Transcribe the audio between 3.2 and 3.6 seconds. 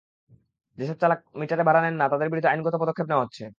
হচ্ছে।